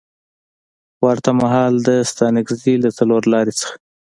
ورته 1.05 1.31
مهال 1.41 1.73
د 1.87 1.89
ستانکزي 2.11 2.75
له 2.83 2.89
څلورلارې 2.97 3.53
څخه 3.59 3.75